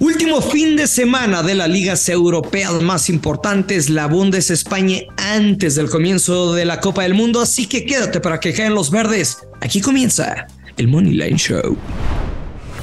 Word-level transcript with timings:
Último 0.00 0.40
fin 0.40 0.76
de 0.76 0.86
semana 0.86 1.42
de 1.42 1.54
las 1.54 1.68
ligas 1.68 2.08
europeas 2.08 2.80
más 2.80 3.10
importantes, 3.10 3.90
la 3.90 4.06
Bundes 4.06 4.50
España 4.50 5.00
antes 5.18 5.74
del 5.74 5.90
comienzo 5.90 6.54
de 6.54 6.64
la 6.64 6.80
Copa 6.80 7.02
del 7.02 7.12
Mundo, 7.12 7.38
así 7.38 7.66
que 7.66 7.84
quédate 7.84 8.18
para 8.18 8.40
que 8.40 8.54
caen 8.54 8.74
los 8.74 8.90
verdes. 8.90 9.36
Aquí 9.60 9.82
comienza 9.82 10.46
el 10.78 10.88
Money 10.88 11.12
Line 11.12 11.36
Show. 11.36 11.76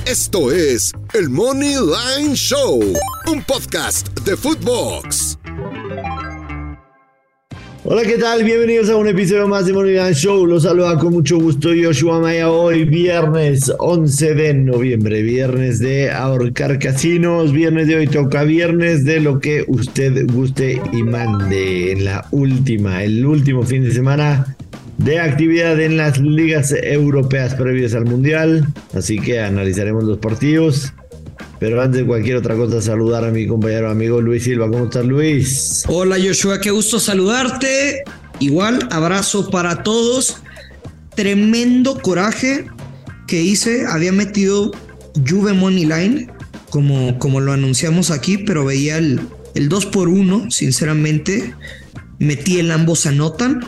Esto 0.05 0.51
es 0.51 0.93
el 1.15 1.27
Money 1.29 1.77
Line 1.77 2.35
Show, 2.35 2.83
un 3.25 3.43
podcast 3.45 4.09
de 4.19 4.37
Footbox. 4.37 5.39
Hola, 7.89 8.03
¿qué 8.03 8.17
tal? 8.17 8.43
Bienvenidos 8.43 8.89
a 8.89 8.97
un 8.97 9.07
episodio 9.07 9.47
más 9.47 9.65
de 9.65 9.71
Money 9.71 9.93
Line 9.93 10.13
Show. 10.13 10.45
Los 10.45 10.63
saluda 10.63 10.97
con 10.97 11.13
mucho 11.13 11.39
gusto 11.39 11.69
Joshua 11.69 12.19
Maya 12.19 12.51
hoy, 12.51 12.83
viernes 12.83 13.71
11 13.79 14.35
de 14.35 14.53
noviembre, 14.55 15.21
viernes 15.21 15.79
de 15.79 16.11
ahorcar 16.11 16.79
casinos, 16.79 17.53
viernes 17.53 17.87
de 17.87 17.95
hoy 17.95 18.07
toca 18.07 18.43
viernes 18.43 19.05
de 19.05 19.21
lo 19.21 19.39
que 19.39 19.63
usted 19.69 20.29
guste 20.29 20.81
y 20.91 21.01
mande 21.01 21.93
en 21.93 22.03
la 22.03 22.27
última, 22.31 23.05
el 23.05 23.25
último 23.25 23.63
fin 23.63 23.85
de 23.85 23.93
semana 23.93 24.57
de 24.97 25.21
actividad 25.21 25.79
en 25.79 25.95
las 25.95 26.19
ligas 26.19 26.73
europeas 26.73 27.55
previas 27.55 27.93
al 27.93 28.03
Mundial. 28.03 28.67
Así 28.93 29.17
que 29.17 29.39
analizaremos 29.39 30.03
los 30.03 30.17
partidos. 30.17 30.91
Pero 31.59 31.81
antes 31.81 32.01
de 32.01 32.07
cualquier 32.07 32.37
otra 32.37 32.55
cosa, 32.55 32.81
saludar 32.81 33.23
a 33.23 33.31
mi 33.31 33.47
compañero 33.47 33.89
amigo 33.89 34.21
Luis 34.21 34.43
Silva. 34.43 34.69
¿Cómo 34.69 34.85
estás, 34.85 35.05
Luis? 35.05 35.83
Hola, 35.87 36.17
Joshua, 36.23 36.59
qué 36.61 36.69
gusto 36.69 36.99
saludarte. 36.99 38.03
Igual, 38.39 38.87
abrazo 38.91 39.49
para 39.49 39.81
todos. 39.81 40.37
Tremendo 41.15 41.99
coraje 41.99 42.67
que 43.27 43.41
hice. 43.41 43.87
Había 43.87 44.11
metido 44.11 44.71
Juve 45.27 45.53
Money 45.53 45.85
Line, 45.85 46.27
como, 46.69 47.17
como 47.17 47.39
lo 47.39 47.53
anunciamos 47.53 48.11
aquí, 48.11 48.37
pero 48.37 48.65
veía 48.65 48.97
el, 48.97 49.19
el 49.55 49.67
2 49.67 49.87
por 49.87 50.09
1 50.09 50.51
sinceramente. 50.51 51.55
Metí 52.19 52.59
el 52.59 52.71
ambos 52.71 53.07
anotan. 53.07 53.65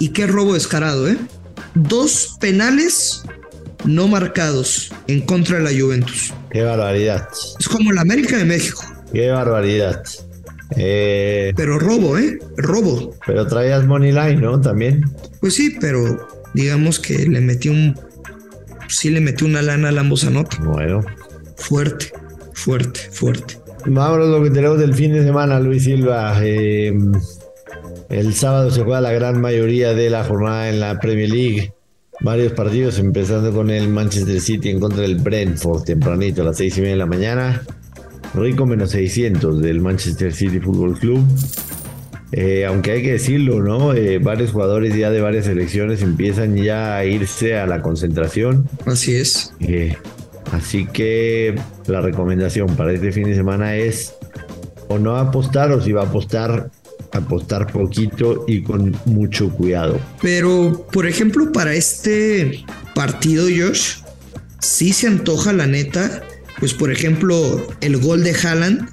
Y 0.00 0.08
qué 0.08 0.26
robo 0.26 0.54
descarado, 0.54 1.08
¿eh? 1.08 1.16
Dos 1.74 2.36
penales 2.40 3.22
no 3.84 4.08
marcados 4.08 4.92
en 5.06 5.20
contra 5.22 5.58
de 5.58 5.64
la 5.64 5.80
Juventus. 5.80 6.32
Qué 6.50 6.62
barbaridad. 6.62 7.28
Es 7.58 7.68
como 7.68 7.92
la 7.92 8.02
América 8.02 8.36
de 8.36 8.44
México. 8.44 8.82
Qué 9.12 9.30
barbaridad. 9.30 10.02
Eh, 10.76 11.52
pero 11.56 11.78
robo, 11.78 12.16
¿eh? 12.16 12.38
Robo. 12.56 13.16
Pero 13.26 13.46
traías 13.46 13.84
Money 13.86 14.12
Line, 14.12 14.36
¿no? 14.36 14.60
También. 14.60 15.04
Pues 15.40 15.54
sí, 15.54 15.76
pero 15.80 16.28
digamos 16.54 16.98
que 16.98 17.26
le 17.26 17.40
metí 17.40 17.68
un. 17.68 17.98
Sí, 18.88 19.10
le 19.10 19.20
metí 19.20 19.44
una 19.44 19.62
lana 19.62 19.88
al 19.88 19.98
ambos. 19.98 20.26
Bueno. 20.60 21.04
Fuerte, 21.56 22.12
fuerte, 22.54 23.00
fuerte. 23.12 23.58
A 23.84 24.16
lo 24.16 24.42
que 24.42 24.50
tenemos 24.50 24.78
del 24.78 24.94
fin 24.94 25.12
de 25.12 25.24
semana, 25.24 25.58
Luis 25.58 25.84
Silva. 25.84 26.38
Eh, 26.42 26.92
el 28.08 28.34
sábado 28.34 28.70
se 28.70 28.82
juega 28.82 29.00
la 29.00 29.12
gran 29.12 29.40
mayoría 29.40 29.94
de 29.94 30.10
la 30.10 30.24
jornada 30.24 30.68
en 30.68 30.80
la 30.80 30.98
Premier 30.98 31.30
League 31.30 31.72
varios 32.20 32.52
partidos, 32.52 32.98
empezando 32.98 33.52
con 33.52 33.70
el 33.70 33.88
Manchester 33.88 34.40
City 34.40 34.70
en 34.70 34.80
contra 34.80 35.02
del 35.02 35.16
Brentford 35.16 35.84
tempranito 35.84 36.42
a 36.42 36.46
las 36.46 36.56
seis 36.56 36.76
y 36.78 36.80
media 36.80 36.94
de 36.94 36.98
la 36.98 37.06
mañana. 37.06 37.62
Rico 38.34 38.64
menos 38.64 38.90
600 38.90 39.60
del 39.60 39.80
Manchester 39.80 40.32
City 40.32 40.60
Football 40.60 40.98
Club. 40.98 41.24
Eh, 42.32 42.64
aunque 42.64 42.92
hay 42.92 43.02
que 43.02 43.12
decirlo, 43.12 43.60
¿no? 43.60 43.92
Eh, 43.92 44.18
varios 44.18 44.52
jugadores 44.52 44.94
ya 44.94 45.10
de 45.10 45.20
varias 45.20 45.46
selecciones 45.46 46.00
empiezan 46.02 46.56
ya 46.56 46.96
a 46.96 47.04
irse 47.04 47.56
a 47.56 47.66
la 47.66 47.82
concentración. 47.82 48.68
Así 48.86 49.16
es. 49.16 49.52
Eh, 49.58 49.96
así 50.52 50.86
que 50.86 51.56
la 51.88 52.00
recomendación 52.00 52.68
para 52.76 52.92
este 52.92 53.10
fin 53.10 53.24
de 53.24 53.34
semana 53.34 53.74
es 53.76 54.14
o 54.86 54.98
no 54.98 55.16
apostar 55.16 55.72
o 55.72 55.80
si 55.80 55.92
va 55.92 56.02
a 56.02 56.06
apostar 56.06 56.70
apostar 57.12 57.70
poquito 57.72 58.44
y 58.46 58.62
con 58.62 58.96
mucho 59.04 59.50
cuidado. 59.50 60.00
Pero, 60.20 60.86
por 60.92 61.06
ejemplo, 61.06 61.52
para 61.52 61.74
este 61.74 62.64
partido, 62.94 63.44
Josh, 63.44 63.96
sí 64.60 64.92
se 64.92 65.06
antoja 65.06 65.52
la 65.52 65.66
neta, 65.66 66.22
pues 66.58 66.74
por 66.74 66.90
ejemplo, 66.90 67.66
el 67.80 67.96
gol 67.98 68.22
de 68.22 68.34
Haaland 68.34 68.88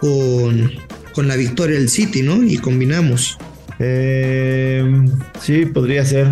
con, 0.00 0.72
con 1.14 1.28
la 1.28 1.36
victoria 1.36 1.78
del 1.78 1.88
City, 1.88 2.22
¿no? 2.22 2.42
Y 2.42 2.58
combinamos. 2.58 3.38
Eh, 3.78 4.84
sí, 5.40 5.66
podría 5.66 6.04
ser. 6.04 6.28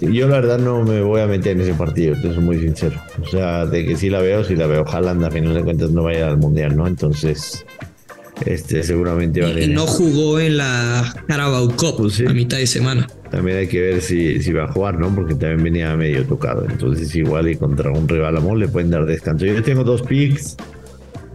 Yo 0.00 0.28
la 0.28 0.36
verdad 0.36 0.58
no 0.58 0.82
me 0.84 1.00
voy 1.00 1.22
a 1.22 1.26
meter 1.26 1.52
en 1.52 1.62
ese 1.62 1.72
partido, 1.72 2.14
te 2.20 2.34
soy 2.34 2.42
muy 2.42 2.60
sincero. 2.60 3.00
O 3.22 3.26
sea, 3.26 3.64
de 3.64 3.86
que 3.86 3.96
sí 3.96 4.10
la 4.10 4.20
veo, 4.20 4.44
si 4.44 4.54
la 4.54 4.66
veo 4.66 4.86
Haaland, 4.86 5.24
a 5.24 5.30
final 5.30 5.54
de 5.54 5.62
cuentas 5.62 5.90
no 5.90 6.04
va 6.04 6.10
a 6.10 6.14
ir 6.14 6.22
al 6.22 6.36
Mundial, 6.36 6.76
¿no? 6.76 6.86
Entonces, 6.86 7.64
este 8.44 8.82
seguramente 8.82 9.40
va 9.40 9.48
a 9.48 9.60
Y 9.60 9.68
no 9.68 9.86
jugó 9.86 10.38
en 10.38 10.58
la 10.58 11.14
Carabao 11.26 11.68
Cup 11.74 11.96
pues 11.98 12.20
a 12.20 12.32
mitad 12.32 12.58
de 12.58 12.66
semana. 12.66 13.08
También 13.30 13.58
hay 13.58 13.66
que 13.66 13.80
ver 13.80 14.02
si, 14.02 14.42
si 14.42 14.52
va 14.52 14.64
a 14.64 14.72
jugar, 14.72 14.98
¿no? 14.98 15.12
Porque 15.14 15.34
también 15.34 15.64
venía 15.64 15.96
medio 15.96 16.24
tocado. 16.24 16.64
Entonces, 16.68 17.14
igual 17.16 17.48
y 17.48 17.56
contra 17.56 17.90
un 17.90 18.08
rival 18.08 18.36
amor 18.36 18.58
le 18.58 18.68
pueden 18.68 18.90
dar 18.90 19.04
descanso. 19.06 19.46
Yo 19.46 19.62
tengo 19.62 19.84
dos 19.84 20.02
picks. 20.02 20.56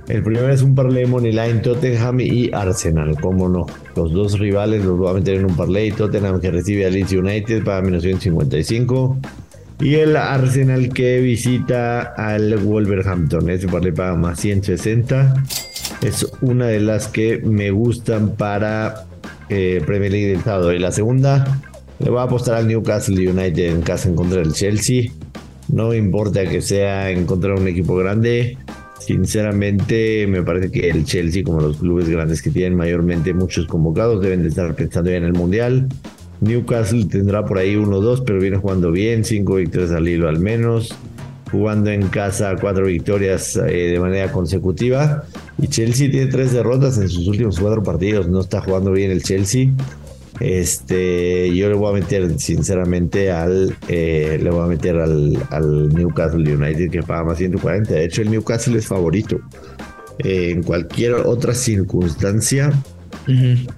El 0.07 0.23
primero 0.23 0.49
es 0.49 0.61
un 0.61 0.75
parlay 0.75 1.05
Moneyline 1.05 1.61
Tottenham 1.61 2.19
y 2.19 2.51
Arsenal, 2.53 3.15
cómo 3.19 3.47
no. 3.47 3.65
Los 3.95 4.11
dos 4.11 4.39
rivales 4.39 4.83
los 4.83 4.97
voy 4.97 5.09
a 5.09 5.13
meter 5.13 5.35
en 5.35 5.45
un 5.45 5.55
parlay. 5.55 5.91
Tottenham 5.91 6.41
que 6.41 6.51
recibe 6.51 6.85
a 6.85 6.89
Leeds 6.89 7.13
United 7.13 7.63
para 7.63 7.81
menos 7.81 8.03
155. 8.03 9.17
Y 9.79 9.95
el 9.95 10.15
Arsenal 10.15 10.89
que 10.89 11.19
visita 11.19 12.01
al 12.01 12.57
Wolverhampton. 12.57 13.49
Ese 13.49 13.67
parlay 13.67 13.91
paga 13.91 14.15
más 14.15 14.39
160 14.39 15.33
es 16.01 16.27
una 16.41 16.67
de 16.67 16.79
las 16.79 17.07
que 17.07 17.39
me 17.39 17.71
gustan 17.71 18.35
para 18.35 19.05
eh, 19.49 19.81
Premier 19.85 20.11
League 20.11 20.27
del 20.27 20.43
sábado. 20.43 20.73
Y 20.73 20.79
la 20.79 20.91
segunda, 20.91 21.61
le 21.99 22.09
voy 22.09 22.19
a 22.19 22.23
apostar 22.23 22.55
al 22.55 22.67
Newcastle 22.67 23.29
United 23.29 23.71
en 23.71 23.81
casa 23.81 24.09
en 24.09 24.15
contra 24.15 24.39
del 24.39 24.53
Chelsea. 24.53 25.11
No 25.69 25.93
importa 25.93 26.47
que 26.49 26.61
sea 26.61 27.11
en 27.11 27.25
contra 27.25 27.53
un 27.53 27.67
equipo 27.67 27.95
grande. 27.95 28.57
Sinceramente, 28.99 30.27
me 30.27 30.43
parece 30.43 30.71
que 30.71 30.89
el 30.89 31.05
Chelsea, 31.05 31.43
como 31.43 31.61
los 31.61 31.77
clubes 31.77 32.09
grandes 32.09 32.41
que 32.41 32.51
tienen 32.51 32.75
mayormente 32.75 33.33
muchos 33.33 33.65
convocados, 33.67 34.21
deben 34.21 34.43
de 34.43 34.49
estar 34.49 34.73
pensando 34.75 35.09
ya 35.11 35.17
en 35.17 35.23
el 35.23 35.33
Mundial. 35.33 35.87
Newcastle 36.39 37.05
tendrá 37.05 37.45
por 37.45 37.59
ahí 37.59 37.75
uno 37.75 37.97
o 37.97 38.01
dos, 38.01 38.21
pero 38.21 38.39
viene 38.39 38.57
jugando 38.57 38.91
bien, 38.91 39.23
cinco 39.23 39.55
victorias 39.55 39.91
al 39.91 40.07
hilo 40.07 40.27
al 40.27 40.39
menos 40.39 40.95
jugando 41.51 41.89
en 41.89 42.07
casa 42.07 42.55
cuatro 42.59 42.85
victorias 42.85 43.57
eh, 43.57 43.91
de 43.91 43.99
manera 43.99 44.31
consecutiva. 44.31 45.25
Y 45.61 45.67
Chelsea 45.67 46.09
tiene 46.09 46.31
tres 46.31 46.53
derrotas 46.53 46.97
en 46.97 47.09
sus 47.09 47.27
últimos 47.27 47.59
cuatro 47.59 47.83
partidos. 47.83 48.27
No 48.27 48.41
está 48.41 48.61
jugando 48.61 48.91
bien 48.91 49.11
el 49.11 49.21
Chelsea. 49.21 49.69
Este, 50.39 51.55
yo 51.55 51.69
le 51.69 51.75
voy 51.75 51.91
a 51.91 51.99
meter, 52.01 52.39
sinceramente, 52.39 53.31
al, 53.31 53.75
eh, 53.87 54.39
le 54.41 54.49
voy 54.49 54.63
a 54.63 54.67
meter 54.67 54.97
al, 54.97 55.37
al, 55.51 55.89
Newcastle 55.89 56.55
United 56.55 56.89
que 56.89 57.03
paga 57.03 57.25
más 57.25 57.37
140. 57.37 57.93
De 57.93 58.05
hecho, 58.05 58.23
el 58.23 58.31
Newcastle 58.31 58.77
es 58.77 58.87
favorito. 58.87 59.39
Eh, 60.19 60.49
en 60.51 60.63
cualquier 60.63 61.13
otra 61.13 61.53
circunstancia, 61.53 62.71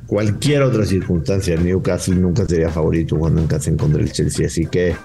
cualquier 0.08 0.62
otra 0.62 0.86
circunstancia, 0.86 1.56
el 1.56 1.66
Newcastle 1.66 2.16
nunca 2.16 2.46
sería 2.46 2.70
favorito 2.70 3.18
cuando 3.18 3.42
en 3.42 3.48
casa 3.48 3.70
en 3.70 3.78
contra 3.78 4.02
el 4.02 4.12
Chelsea. 4.12 4.48
Así 4.48 4.66
que 4.66 4.96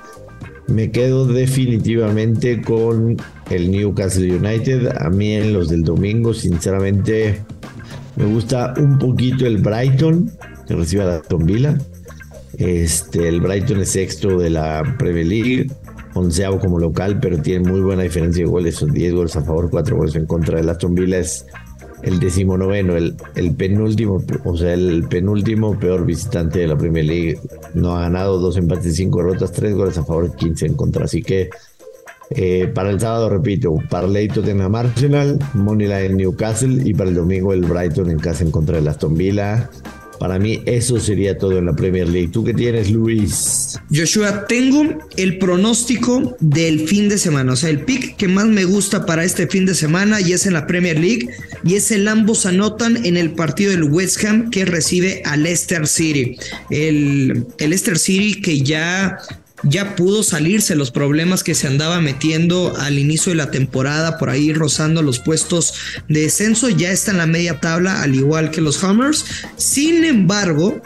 me 0.68 0.90
quedo 0.90 1.26
definitivamente 1.26 2.60
con 2.62 3.16
el 3.50 3.70
Newcastle 3.70 4.36
United. 4.36 4.88
A 4.98 5.08
mí 5.10 5.32
en 5.32 5.52
los 5.52 5.68
del 5.68 5.82
domingo, 5.82 6.34
sinceramente, 6.34 7.40
me 8.16 8.26
gusta 8.26 8.74
un 8.78 8.98
poquito 8.98 9.46
el 9.46 9.58
Brighton, 9.58 10.30
que 10.66 10.74
recibe 10.74 11.02
a 11.02 11.06
la 11.06 11.16
Aston 11.16 11.46
Villa. 11.46 11.78
Este, 12.58 13.28
el 13.28 13.40
Brighton 13.40 13.80
es 13.80 13.90
sexto 13.90 14.38
de 14.38 14.50
la 14.50 14.96
Premier 14.98 15.26
League, 15.26 15.70
onceavo 16.14 16.58
como 16.58 16.78
local, 16.78 17.18
pero 17.20 17.40
tiene 17.40 17.68
muy 17.68 17.80
buena 17.80 18.02
diferencia 18.02 18.44
de 18.44 18.50
goles. 18.50 18.76
Son 18.76 18.92
10 18.92 19.14
goles 19.14 19.36
a 19.36 19.42
favor, 19.42 19.70
4 19.70 19.96
goles 19.96 20.14
en 20.16 20.26
contra. 20.26 20.60
El 20.60 20.68
Aston 20.68 20.94
Villa 20.94 21.18
es 21.18 21.46
el 22.02 22.20
decimonoveno, 22.20 22.96
el, 22.96 23.16
el 23.34 23.54
penúltimo, 23.54 24.22
o 24.44 24.56
sea, 24.56 24.74
el 24.74 25.04
penúltimo 25.08 25.78
peor 25.78 26.04
visitante 26.04 26.60
de 26.60 26.68
la 26.68 26.76
Premier 26.76 27.04
League. 27.04 27.40
No 27.74 27.96
ha 27.96 28.02
ganado 28.02 28.38
dos 28.38 28.56
empates, 28.56 28.96
cinco 28.96 29.18
derrotas, 29.18 29.52
tres 29.52 29.74
goles 29.74 29.98
a 29.98 30.04
favor, 30.04 30.34
15 30.34 30.66
en 30.66 30.74
contra. 30.74 31.04
Así 31.04 31.22
que 31.22 31.50
eh, 32.30 32.70
para 32.74 32.90
el 32.90 33.00
sábado, 33.00 33.30
repito, 33.30 33.74
Parley 33.88 34.28
Tottenham 34.28 34.74
Arsenal, 34.74 35.38
Moneyline 35.54 36.16
Newcastle 36.16 36.82
y 36.84 36.92
para 36.92 37.10
el 37.10 37.16
domingo 37.16 37.52
el 37.52 37.62
Brighton 37.62 38.10
en 38.10 38.18
casa 38.18 38.44
en 38.44 38.50
contra 38.50 38.76
del 38.76 38.88
Aston 38.88 39.14
Villa. 39.14 39.70
Para 40.18 40.38
mí 40.38 40.60
eso 40.66 40.98
sería 40.98 41.38
todo 41.38 41.58
en 41.58 41.66
la 41.66 41.74
Premier 41.74 42.08
League. 42.08 42.28
¿Tú 42.32 42.44
qué 42.44 42.52
tienes, 42.52 42.90
Luis? 42.90 43.78
Joshua, 43.94 44.46
tengo 44.46 44.84
el 45.16 45.38
pronóstico 45.38 46.36
del 46.40 46.88
fin 46.88 47.08
de 47.08 47.18
semana, 47.18 47.52
o 47.52 47.56
sea, 47.56 47.70
el 47.70 47.80
pick 47.80 48.16
que 48.16 48.28
más 48.28 48.46
me 48.46 48.64
gusta 48.64 49.06
para 49.06 49.24
este 49.24 49.46
fin 49.46 49.66
de 49.66 49.74
semana 49.74 50.20
y 50.20 50.32
es 50.32 50.46
en 50.46 50.54
la 50.54 50.66
Premier 50.66 50.98
League 50.98 51.28
y 51.64 51.74
es 51.74 51.90
el 51.90 52.08
ambos 52.08 52.46
anotan 52.46 53.04
en 53.04 53.16
el 53.16 53.32
partido 53.32 53.70
del 53.70 53.84
West 53.84 54.24
Ham 54.24 54.50
que 54.50 54.64
recibe 54.64 55.22
al 55.24 55.42
Leicester 55.42 55.86
City. 55.86 56.36
El, 56.70 57.46
el 57.58 57.70
Leicester 57.70 57.98
City 57.98 58.40
que 58.40 58.60
ya 58.62 59.18
ya 59.62 59.96
pudo 59.96 60.22
salirse 60.22 60.76
los 60.76 60.90
problemas 60.90 61.42
que 61.42 61.54
se 61.54 61.66
andaba 61.66 62.00
metiendo 62.00 62.76
al 62.78 62.98
inicio 62.98 63.30
de 63.30 63.36
la 63.36 63.50
temporada, 63.50 64.18
por 64.18 64.30
ahí 64.30 64.52
rozando 64.52 65.02
los 65.02 65.18
puestos 65.18 65.74
de 66.08 66.22
descenso, 66.22 66.68
ya 66.68 66.90
está 66.90 67.10
en 67.10 67.18
la 67.18 67.26
media 67.26 67.60
tabla, 67.60 68.02
al 68.02 68.14
igual 68.14 68.50
que 68.50 68.60
los 68.60 68.82
Hammers. 68.84 69.24
Sin 69.56 70.04
embargo, 70.04 70.80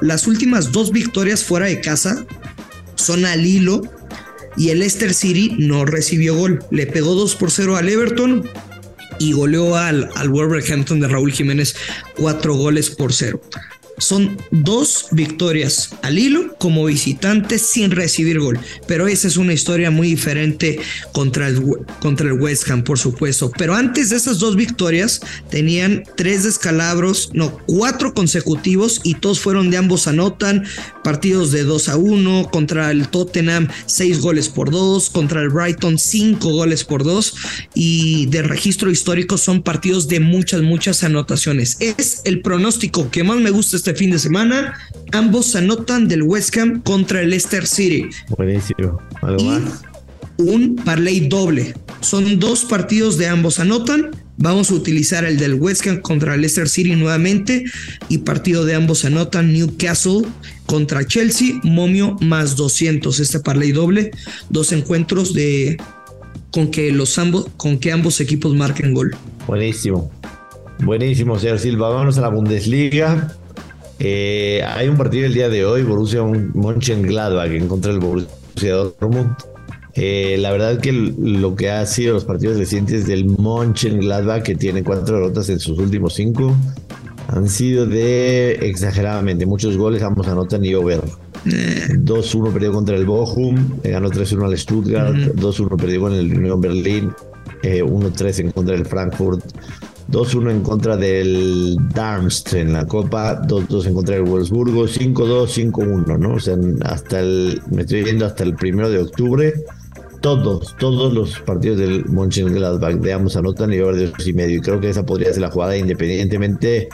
las 0.00 0.26
últimas 0.26 0.72
dos 0.72 0.92
victorias 0.92 1.44
fuera 1.44 1.66
de 1.66 1.80
casa 1.80 2.26
son 2.96 3.24
al 3.24 3.46
hilo 3.46 3.82
y 4.56 4.70
el 4.70 4.80
Leicester 4.80 5.14
City 5.14 5.54
no 5.58 5.84
recibió 5.84 6.34
gol. 6.34 6.58
Le 6.70 6.86
pegó 6.86 7.14
2 7.14 7.36
por 7.36 7.50
0 7.50 7.76
al 7.76 7.88
Everton 7.88 8.48
y 9.20 9.32
goleó 9.32 9.76
al, 9.76 10.10
al 10.16 10.28
Wolverhampton 10.28 11.00
de 11.00 11.08
Raúl 11.08 11.32
Jiménez 11.32 11.76
4 12.16 12.54
goles 12.54 12.90
por 12.90 13.12
0. 13.12 13.40
Son 13.98 14.36
dos 14.50 15.06
victorias 15.12 15.90
al 16.02 16.18
hilo 16.18 16.56
como 16.58 16.84
visitantes 16.84 17.62
sin 17.62 17.90
recibir 17.90 18.40
gol. 18.40 18.58
Pero 18.86 19.08
esa 19.08 19.28
es 19.28 19.36
una 19.36 19.52
historia 19.52 19.90
muy 19.90 20.08
diferente 20.08 20.80
contra 21.12 21.48
el, 21.48 21.62
contra 22.00 22.28
el 22.28 22.40
West 22.40 22.70
Ham, 22.70 22.84
por 22.84 22.98
supuesto. 22.98 23.50
Pero 23.56 23.74
antes 23.74 24.10
de 24.10 24.16
esas 24.16 24.38
dos 24.38 24.56
victorias, 24.56 25.20
tenían 25.50 26.04
tres 26.16 26.44
descalabros, 26.44 27.30
no, 27.32 27.58
cuatro 27.66 28.14
consecutivos 28.14 29.00
y 29.04 29.14
todos 29.14 29.40
fueron 29.40 29.70
de 29.70 29.76
ambos 29.76 30.06
anotan. 30.06 30.64
Partidos 31.04 31.52
de 31.52 31.64
2 31.64 31.88
a 31.88 31.96
1 31.96 32.50
contra 32.50 32.90
el 32.90 33.08
Tottenham, 33.08 33.68
6 33.86 34.20
goles 34.20 34.48
por 34.48 34.70
2, 34.70 35.08
contra 35.10 35.40
el 35.40 35.48
Brighton, 35.48 35.98
5 35.98 36.50
goles 36.50 36.84
por 36.84 37.02
2. 37.02 37.34
Y 37.74 38.26
de 38.26 38.42
registro 38.42 38.90
histórico 38.90 39.38
son 39.38 39.62
partidos 39.62 40.08
de 40.08 40.20
muchas, 40.20 40.62
muchas 40.62 41.02
anotaciones. 41.04 41.76
Es 41.80 42.22
el 42.24 42.42
pronóstico 42.42 43.10
que 43.10 43.24
más 43.24 43.38
me 43.38 43.50
gusta 43.50 43.76
este 43.76 43.87
fin 43.94 44.10
de 44.10 44.18
semana. 44.18 44.78
Ambos 45.12 45.54
anotan 45.56 46.08
del 46.08 46.22
West 46.22 46.56
Ham 46.56 46.82
contra 46.82 47.22
el 47.22 47.30
Leicester 47.30 47.66
City. 47.66 48.08
Buenísimo. 48.36 49.00
¿Algo 49.22 49.44
más? 49.44 49.62
Un 50.38 50.76
parlay 50.76 51.28
doble. 51.28 51.74
Son 52.00 52.38
dos 52.38 52.64
partidos 52.64 53.18
de 53.18 53.26
ambos 53.26 53.58
anotan. 53.58 54.10
Vamos 54.36 54.70
a 54.70 54.74
utilizar 54.74 55.24
el 55.24 55.36
del 55.36 55.54
West 55.54 55.86
Ham 55.86 56.00
contra 56.00 56.34
el 56.34 56.42
Leicester 56.42 56.68
City 56.68 56.94
nuevamente. 56.94 57.64
Y 58.08 58.18
partido 58.18 58.64
de 58.64 58.74
ambos 58.74 59.04
anotan 59.04 59.52
Newcastle 59.52 60.22
contra 60.66 61.06
Chelsea. 61.06 61.58
Momio 61.64 62.16
más 62.20 62.56
200. 62.56 63.18
Este 63.18 63.40
parlay 63.40 63.72
doble. 63.72 64.12
Dos 64.48 64.72
encuentros 64.72 65.34
de 65.34 65.78
con 66.50 66.70
que 66.70 66.92
los 66.92 67.18
ambos, 67.18 67.46
con 67.56 67.78
que 67.78 67.92
ambos 67.92 68.20
equipos 68.20 68.54
marquen 68.54 68.94
gol. 68.94 69.16
Buenísimo. 69.46 70.10
Buenísimo, 70.84 71.38
señor 71.38 71.58
Silva. 71.58 71.88
Vámonos 71.88 72.18
a 72.18 72.22
la 72.22 72.28
Bundesliga. 72.28 73.36
Eh, 73.98 74.62
hay 74.64 74.88
un 74.88 74.96
partido 74.96 75.26
el 75.26 75.34
día 75.34 75.48
de 75.48 75.64
hoy, 75.64 75.82
Borussia 75.82 76.22
Mönchengladbach 76.22 77.50
en 77.50 77.68
contra 77.68 77.92
del 77.92 78.00
Borussia 78.00 78.74
Dortmund. 78.74 79.34
Eh, 79.94 80.36
la 80.38 80.52
verdad 80.52 80.78
que 80.78 80.92
lo 80.92 81.56
que 81.56 81.70
ha 81.70 81.84
sido 81.84 82.14
los 82.14 82.24
partidos 82.24 82.58
recientes 82.58 83.06
del 83.06 83.24
Mönchengladbach, 83.24 84.42
que 84.42 84.54
tiene 84.54 84.84
cuatro 84.84 85.16
derrotas 85.16 85.48
en 85.48 85.58
sus 85.58 85.78
últimos 85.78 86.14
cinco, 86.14 86.54
han 87.26 87.48
sido 87.48 87.86
de 87.86 88.52
exageradamente 88.68 89.44
muchos 89.46 89.76
goles, 89.76 90.02
ambos 90.02 90.28
anotan 90.28 90.64
y 90.64 90.74
over. 90.74 91.02
2-1 91.44 92.52
perdió 92.52 92.72
contra 92.72 92.96
el 92.96 93.06
Bochum, 93.06 93.80
ganó 93.82 94.10
3-1 94.10 94.44
al 94.44 94.58
Stuttgart, 94.58 95.16
2-1 95.16 95.76
perdió 95.76 96.00
con 96.00 96.14
el 96.14 96.36
Unión 96.36 96.60
Berlín, 96.60 97.12
1-3 97.62 98.40
en 98.40 98.50
contra 98.52 98.76
del 98.76 98.86
Frankfurt, 98.86 99.44
2-1 100.10 100.50
en 100.50 100.62
contra 100.62 100.96
del 100.96 101.76
Darmstadt 101.94 102.54
en 102.54 102.72
la 102.72 102.86
Copa, 102.86 103.42
2-2 103.42 103.86
en 103.88 103.94
contra 103.94 104.14
del 104.14 104.24
Wolfsburgo, 104.24 104.84
5-2, 104.86 105.72
5-1, 105.72 106.18
¿no? 106.18 106.34
O 106.34 106.40
sea, 106.40 106.56
hasta 106.82 107.20
el, 107.20 107.60
me 107.70 107.82
estoy 107.82 108.04
viendo 108.04 108.24
hasta 108.24 108.42
el 108.44 108.54
primero 108.54 108.88
de 108.88 108.98
octubre, 108.98 109.52
todos, 110.20 110.74
todos 110.78 111.12
los 111.12 111.38
partidos 111.40 111.78
del 111.78 112.06
Mönchengladbach 112.06 112.96
de 112.96 113.12
ambos 113.12 113.36
anotan 113.36 113.72
y 113.72 113.80
over 113.80 113.96
de 113.96 114.06
dos 114.08 114.26
y 114.26 114.32
medio. 114.32 114.56
Y 114.56 114.60
creo 114.60 114.80
que 114.80 114.88
esa 114.88 115.04
podría 115.04 115.32
ser 115.32 115.42
la 115.42 115.50
jugada 115.50 115.76
independientemente 115.76 116.88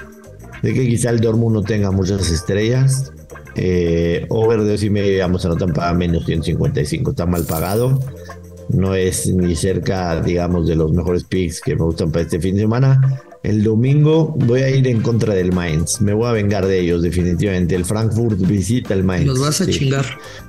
de 0.63 0.75
que 0.75 0.87
quizá 0.87 1.11
el 1.11 1.21
Dortmund 1.21 1.55
no 1.55 1.63
tenga 1.63 1.91
muchas 1.91 2.31
estrellas. 2.31 3.13
Eh, 3.55 4.27
over 4.31 4.61
de 4.63 4.73
dos 4.73 4.83
y 4.83 4.91
medio, 4.91 5.25
ambos 5.25 5.45
anotan 5.45 5.73
para 5.73 5.95
menos 5.95 6.27
155, 6.27 7.13
está 7.13 7.25
mal 7.25 7.45
pagado 7.45 8.01
no 8.69 8.95
es 8.95 9.27
ni 9.27 9.55
cerca, 9.57 10.21
digamos, 10.21 10.67
de 10.69 10.77
los 10.77 10.93
mejores 10.93 11.25
picks 11.25 11.61
que 11.61 11.75
me 11.77 11.83
gustan 11.83 12.11
para 12.11 12.23
este 12.23 12.41
fin 12.41 12.55
de 12.55 12.63
semana. 12.63 13.23
El 13.43 13.63
domingo 13.63 14.35
voy 14.47 14.63
a 14.63 14.71
ir 14.71 14.89
en 14.89 15.03
contra 15.03 15.35
del 15.35 15.53
Mainz. 15.53 16.01
Me 16.01 16.15
voy 16.15 16.29
a 16.29 16.33
vengar 16.33 16.67
de 16.67 16.81
ellos, 16.81 17.03
definitivamente. 17.03 17.75
El 17.75 17.85
Frankfurt 17.85 18.39
visita 18.41 18.95
el 18.95 19.05
Mainz. 19.05 19.27
Los 19.27 19.39
vas 19.39 19.61
a 19.61 19.67
chingar. 19.67 20.07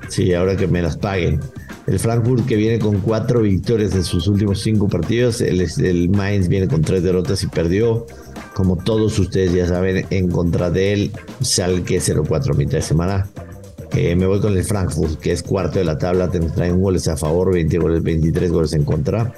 Sí, 0.08 0.34
ahora 0.34 0.56
que 0.56 0.66
me 0.68 0.82
las 0.82 0.96
paguen. 0.96 1.42
El 1.88 2.00
Frankfurt 2.00 2.46
que 2.46 2.56
viene 2.56 2.80
con 2.80 3.02
cuatro 3.02 3.42
victorias 3.42 3.94
en 3.96 4.04
sus 4.06 4.28
últimos 4.28 4.62
cinco 4.62 4.88
partidos. 4.88 5.42
El, 5.42 5.60
el 5.62 6.10
Mainz 6.10 6.48
viene 6.48 6.70
con 6.70 6.82
tres 6.82 7.04
derrotas 7.04 7.44
y 7.44 7.48
perdió. 7.48 8.06
Como 8.54 8.78
todos 8.78 9.20
ustedes 9.20 9.52
ya 9.54 9.68
saben, 9.68 10.06
en 10.10 10.30
contra 10.30 10.72
de 10.72 10.94
él, 10.94 11.12
Salque 11.42 12.00
0-4 12.00 12.56
mitad 12.56 12.78
de 12.78 12.82
semana. 12.82 13.30
Eh, 13.95 14.15
me 14.15 14.25
voy 14.25 14.42
con 14.42 14.57
el 14.57 14.63
Frankfurt, 14.63 15.19
que 15.19 15.31
es 15.31 15.42
cuarto 15.42 15.80
de 15.80 15.86
la 15.86 15.97
tabla, 15.97 16.30
un 16.30 16.81
goles 16.81 17.07
a 17.07 17.15
favor, 17.15 17.53
20 17.53 17.77
goles, 17.77 18.03
23 18.03 18.51
goles 18.51 18.74
en 18.74 18.83
contra, 18.83 19.33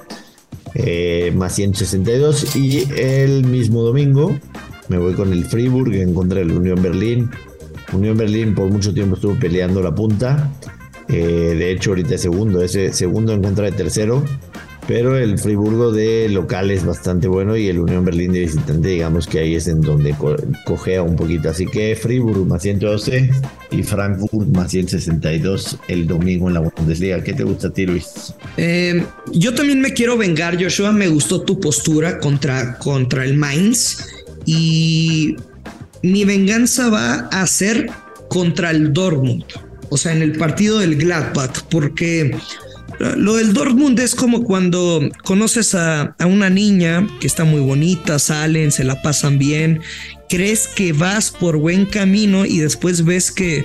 eh, 0.74 1.32
más 1.36 1.54
162. 1.54 2.56
Y 2.56 2.88
el 2.96 3.44
mismo 3.44 3.82
domingo 3.82 4.36
me 4.88 4.98
voy 4.98 5.14
con 5.14 5.32
el 5.32 5.44
Friburg 5.44 5.94
en 5.94 6.12
contra 6.12 6.40
del 6.40 6.50
Unión 6.50 6.82
Berlín. 6.82 7.30
Unión 7.92 8.16
Berlín 8.16 8.54
por 8.54 8.68
mucho 8.68 8.92
tiempo 8.92 9.14
estuvo 9.14 9.38
peleando 9.38 9.80
la 9.80 9.94
punta. 9.94 10.50
Eh, 11.08 11.54
de 11.56 11.70
hecho, 11.70 11.90
ahorita 11.90 12.16
es 12.16 12.20
segundo, 12.20 12.60
ese 12.60 12.92
segundo 12.92 13.32
en 13.32 13.42
contra 13.42 13.66
de 13.66 13.72
tercero 13.72 14.24
pero 14.88 15.18
el 15.18 15.38
Friburgo 15.38 15.92
de 15.92 16.30
local 16.30 16.70
es 16.70 16.82
bastante 16.82 17.28
bueno 17.28 17.58
y 17.58 17.68
el 17.68 17.78
Unión 17.78 18.06
Berlín 18.06 18.32
de 18.32 18.40
visitante, 18.40 18.88
digamos 18.88 19.26
que 19.26 19.40
ahí 19.40 19.54
es 19.54 19.68
en 19.68 19.82
donde 19.82 20.16
cogea 20.64 21.02
un 21.02 21.14
poquito. 21.14 21.50
Así 21.50 21.66
que 21.66 21.94
Friburgo 21.94 22.46
más 22.46 22.62
112 22.62 23.28
y 23.70 23.82
Frankfurt 23.82 24.48
más 24.48 24.70
162 24.70 25.78
el 25.88 26.06
domingo 26.06 26.48
en 26.48 26.54
la 26.54 26.60
Bundesliga. 26.60 27.22
¿Qué 27.22 27.34
te 27.34 27.44
gusta 27.44 27.68
a 27.68 27.70
ti, 27.70 27.84
Luis? 27.84 28.32
Eh, 28.56 29.04
yo 29.30 29.54
también 29.54 29.82
me 29.82 29.92
quiero 29.92 30.16
vengar, 30.16 30.56
Joshua. 30.58 30.90
Me 30.90 31.08
gustó 31.08 31.42
tu 31.42 31.60
postura 31.60 32.18
contra, 32.18 32.78
contra 32.78 33.24
el 33.24 33.36
Mainz 33.36 34.06
y 34.46 35.36
mi 36.02 36.24
venganza 36.24 36.88
va 36.88 37.28
a 37.30 37.46
ser 37.46 37.90
contra 38.30 38.70
el 38.70 38.94
Dortmund. 38.94 39.44
O 39.90 39.98
sea, 39.98 40.12
en 40.12 40.22
el 40.22 40.32
partido 40.38 40.78
del 40.78 40.96
Gladbach, 40.96 41.64
porque 41.70 42.34
lo 42.98 43.36
del 43.36 43.52
Dortmund 43.52 43.98
es 44.00 44.14
como 44.14 44.42
cuando 44.42 45.00
conoces 45.22 45.74
a, 45.74 46.16
una 46.26 46.50
niña 46.50 47.06
que 47.20 47.26
está 47.26 47.44
muy 47.44 47.60
bonita, 47.60 48.18
salen, 48.18 48.72
se 48.72 48.84
la 48.84 49.00
pasan 49.02 49.38
bien, 49.38 49.80
crees 50.28 50.66
que 50.66 50.92
vas 50.92 51.30
por 51.30 51.56
buen 51.58 51.86
camino 51.86 52.44
y 52.44 52.58
después 52.58 53.04
ves 53.04 53.30
que, 53.30 53.64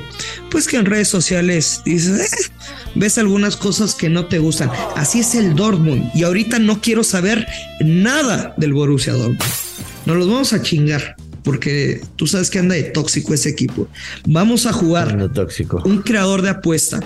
pues 0.51 0.67
que 0.67 0.77
en 0.77 0.85
redes 0.85 1.07
sociales 1.07 1.81
dices, 1.83 2.31
eh", 2.31 2.51
ves 2.95 3.17
algunas 3.17 3.57
cosas 3.57 3.95
que 3.95 4.09
no 4.09 4.27
te 4.27 4.39
gustan. 4.39 4.69
Así 4.95 5.19
es 5.19 5.33
el 5.35 5.55
Dortmund 5.55 6.11
y 6.13 6.23
ahorita 6.23 6.59
no 6.59 6.79
quiero 6.79 7.03
saber 7.03 7.47
nada 7.81 8.53
del 8.57 8.73
Borussia 8.73 9.13
Dortmund. 9.13 9.41
Nos 10.05 10.17
los 10.17 10.27
vamos 10.27 10.53
a 10.53 10.61
chingar 10.61 11.15
porque 11.43 12.01
tú 12.15 12.27
sabes 12.27 12.49
que 12.49 12.59
anda 12.59 12.75
de 12.75 12.83
tóxico 12.83 13.33
ese 13.33 13.49
equipo. 13.49 13.87
Vamos 14.25 14.65
a 14.65 14.73
jugar 14.73 15.31
tóxico. 15.33 15.81
un 15.85 16.01
creador 16.01 16.41
de 16.41 16.49
apuesta. 16.49 16.99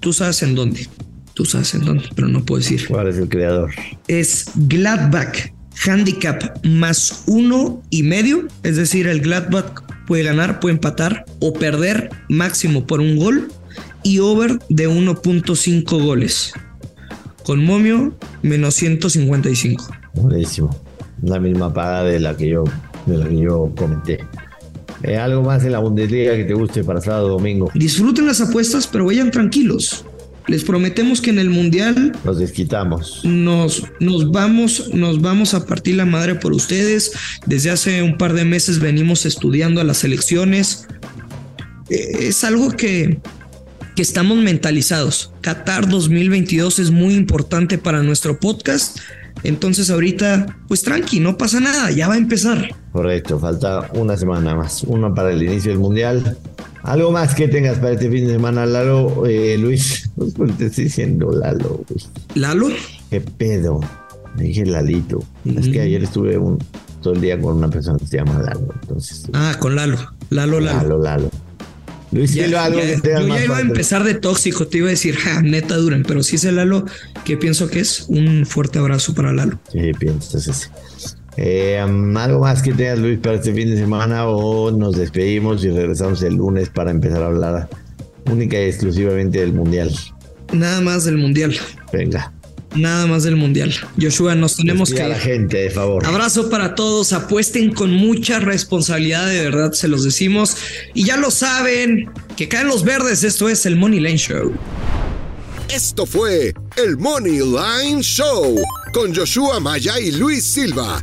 Tú 0.00 0.12
sabes 0.12 0.42
en 0.42 0.54
dónde. 0.54 0.88
Tú 1.34 1.44
sabes 1.44 1.74
en 1.74 1.84
dónde, 1.84 2.04
pero 2.14 2.28
no 2.28 2.44
puedo 2.44 2.60
decir. 2.60 2.86
¿Cuál 2.88 3.08
es 3.08 3.16
el 3.18 3.28
creador? 3.28 3.72
Es 4.06 4.46
Gladbach 4.54 5.52
handicap 5.84 6.64
más 6.64 7.24
uno 7.26 7.82
y 7.90 8.02
medio. 8.02 8.46
Es 8.62 8.76
decir, 8.76 9.06
el 9.06 9.20
Gladbach 9.20 9.82
puede 10.06 10.22
ganar, 10.22 10.60
puede 10.60 10.74
empatar 10.74 11.24
o 11.40 11.52
perder 11.52 12.10
máximo 12.28 12.86
por 12.86 13.00
un 13.00 13.16
gol 13.16 13.48
y 14.02 14.20
over 14.20 14.58
de 14.68 14.88
1.5 14.88 16.04
goles. 16.04 16.52
Con 17.44 17.64
momio 17.64 18.14
menos 18.42 18.74
155. 18.74 19.84
Buenísimo. 20.14 20.76
La 21.22 21.40
misma 21.40 21.72
paga 21.72 22.04
de 22.04 22.20
la 22.20 22.36
que 22.36 22.48
yo, 22.48 22.64
de 23.06 23.18
la 23.18 23.28
que 23.28 23.38
yo 23.38 23.72
comenté. 23.76 24.20
Eh, 25.02 25.18
¿Algo 25.18 25.42
más 25.42 25.64
en 25.64 25.72
la 25.72 25.80
Bundesliga 25.80 26.34
que 26.34 26.44
te 26.44 26.54
guste 26.54 26.82
para 26.82 27.00
sábado 27.00 27.28
domingo? 27.28 27.70
Disfruten 27.74 28.26
las 28.26 28.40
apuestas, 28.40 28.86
pero 28.86 29.06
vayan 29.06 29.30
tranquilos. 29.30 30.06
Les 30.46 30.62
prometemos 30.62 31.22
que 31.22 31.30
en 31.30 31.38
el 31.38 31.48
mundial 31.48 32.12
nos 32.22 32.38
desquitamos. 32.38 33.24
Nos, 33.24 33.84
nos 33.98 34.30
vamos, 34.30 34.90
nos 34.92 35.22
vamos 35.22 35.54
a 35.54 35.64
partir 35.64 35.96
la 35.96 36.04
madre 36.04 36.34
por 36.34 36.52
ustedes. 36.52 37.12
Desde 37.46 37.70
hace 37.70 38.02
un 38.02 38.18
par 38.18 38.34
de 38.34 38.44
meses 38.44 38.78
venimos 38.78 39.24
estudiando 39.24 39.80
a 39.80 39.84
las 39.84 40.04
elecciones. 40.04 40.86
Eh, 41.88 42.28
es 42.28 42.44
algo 42.44 42.72
que, 42.72 43.20
que 43.96 44.02
estamos 44.02 44.36
mentalizados. 44.36 45.32
Qatar 45.40 45.88
2022 45.88 46.78
es 46.78 46.90
muy 46.90 47.14
importante 47.14 47.78
para 47.78 48.02
nuestro 48.02 48.38
podcast. 48.38 48.98
Entonces 49.44 49.90
ahorita, 49.90 50.58
pues 50.68 50.82
tranqui, 50.82 51.20
no 51.20 51.38
pasa 51.38 51.60
nada, 51.60 51.90
ya 51.90 52.06
va 52.06 52.14
a 52.14 52.18
empezar. 52.18 52.68
Correcto, 52.92 53.38
falta 53.38 53.90
una 53.94 54.16
semana 54.16 54.54
más, 54.54 54.82
una 54.84 55.12
para 55.12 55.32
el 55.32 55.42
inicio 55.42 55.70
del 55.72 55.80
mundial 55.80 56.38
Algo 56.84 57.10
más 57.12 57.34
que 57.34 57.48
tengas 57.48 57.78
para 57.78 57.92
este 57.92 58.10
fin 58.10 58.26
de 58.26 58.34
semana, 58.34 58.66
Lalo, 58.66 59.24
eh, 59.26 59.56
Luis. 59.58 60.10
Pues 60.16 60.56
te 60.58 60.66
estoy 60.66 60.84
diciendo 60.84 61.32
Lalo, 61.32 61.82
¿Lalo? 62.34 62.68
¿Qué 63.10 63.20
pedo? 63.22 63.80
Me 64.36 64.44
dije 64.44 64.66
Lalito. 64.66 65.24
Es 65.46 65.68
que 65.68 65.80
ayer 65.80 66.04
estuve 66.04 66.36
un, 66.36 66.58
todo 67.02 67.14
el 67.14 67.22
día 67.22 67.40
con 67.40 67.56
una 67.56 67.70
persona 67.70 67.98
que 67.98 68.06
se 68.06 68.18
llama 68.18 68.38
Lalo. 68.38 68.68
Entonces, 68.82 69.24
ah, 69.32 69.56
con 69.58 69.74
Lalo. 69.74 69.96
Lalo, 70.28 70.60
Lalo. 70.60 70.82
Lalo, 70.82 70.98
Lalo. 70.98 71.30
Luis, 72.12 72.34
ya, 72.34 72.64
algo 72.64 72.78
ya, 72.78 73.00
que 73.00 73.08
Yo 73.08 73.28
ya 73.28 73.44
iba 73.44 73.56
a 73.56 73.60
empezar 73.60 74.04
de 74.04 74.14
tóxico, 74.14 74.68
te 74.68 74.78
iba 74.78 74.86
a 74.86 74.90
decir, 74.90 75.16
ja, 75.16 75.42
neta 75.42 75.76
duran, 75.76 76.04
pero 76.06 76.22
sí 76.22 76.36
es 76.36 76.44
el 76.44 76.56
Lalo 76.56 76.84
que 77.24 77.36
pienso 77.36 77.68
que 77.68 77.80
es 77.80 78.04
un 78.08 78.44
fuerte 78.46 78.78
abrazo 78.78 79.14
para 79.14 79.32
Lalo. 79.32 79.58
Sí, 79.72 79.90
piensas 79.98 80.46
ese. 80.46 80.68
Eh, 81.36 81.78
¿Algo 81.78 82.40
más 82.40 82.62
que 82.62 82.72
tengas, 82.72 82.98
Luis, 82.98 83.18
para 83.18 83.36
este 83.36 83.52
fin 83.52 83.68
de 83.68 83.76
semana 83.76 84.26
o 84.28 84.70
nos 84.70 84.96
despedimos 84.96 85.64
y 85.64 85.70
regresamos 85.70 86.22
el 86.22 86.34
lunes 86.34 86.68
para 86.68 86.90
empezar 86.90 87.22
a 87.22 87.26
hablar 87.26 87.68
única 88.30 88.60
y 88.60 88.64
exclusivamente 88.64 89.40
del 89.40 89.52
Mundial? 89.52 89.90
Nada 90.52 90.80
más 90.80 91.04
del 91.04 91.18
Mundial. 91.18 91.56
Venga. 91.92 92.32
Nada 92.74 93.06
más 93.06 93.22
del 93.22 93.36
Mundial. 93.36 93.72
Joshua, 94.00 94.34
nos 94.34 94.56
tenemos 94.56 94.90
Despida 94.90 95.06
que... 95.08 95.12
a 95.12 95.16
la 95.16 95.22
gente, 95.22 95.56
de 95.58 95.70
favor. 95.70 96.04
Abrazo 96.06 96.50
para 96.50 96.74
todos, 96.74 97.12
apuesten 97.12 97.72
con 97.72 97.92
mucha 97.92 98.40
responsabilidad, 98.40 99.28
de 99.28 99.42
verdad 99.42 99.72
se 99.72 99.86
los 99.86 100.02
decimos. 100.02 100.56
Y 100.92 101.04
ya 101.04 101.16
lo 101.16 101.30
saben, 101.30 102.10
que 102.36 102.48
caen 102.48 102.66
los 102.66 102.84
verdes, 102.84 103.22
esto 103.22 103.48
es 103.48 103.64
el 103.66 103.76
Money 103.76 104.00
Line 104.00 104.18
Show. 104.18 104.52
Esto 105.72 106.04
fue 106.04 106.52
el 106.76 106.98
Money 106.98 107.38
Line 107.38 108.02
Show 108.02 108.60
con 108.92 109.14
Joshua 109.14 109.60
Maya 109.60 109.98
y 109.98 110.12
Luis 110.12 110.44
Silva, 110.44 111.02